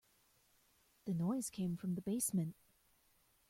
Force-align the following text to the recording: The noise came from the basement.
The 1.05 1.13
noise 1.13 1.51
came 1.51 1.75
from 1.77 1.93
the 1.93 2.01
basement. 2.01 2.55